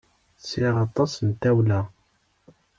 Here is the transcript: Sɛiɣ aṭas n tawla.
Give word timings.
Sɛiɣ 0.47 0.75
aṭas 0.85 1.11
n 1.27 1.29
tawla. 1.41 1.79